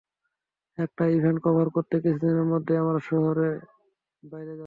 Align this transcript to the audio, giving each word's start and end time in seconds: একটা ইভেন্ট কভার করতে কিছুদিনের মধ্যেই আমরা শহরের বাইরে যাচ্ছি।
একটা 0.77 1.03
ইভেন্ট 1.07 1.39
কভার 1.43 1.67
করতে 1.69 1.95
কিছুদিনের 1.97 2.47
মধ্যেই 2.53 2.77
আমরা 2.77 2.99
শহরের 3.09 3.53
বাইরে 4.23 4.51
যাচ্ছি। 4.51 4.59